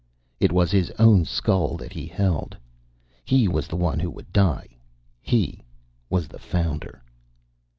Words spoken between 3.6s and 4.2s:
the one who